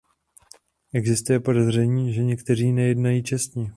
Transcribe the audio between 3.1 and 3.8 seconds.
čestně.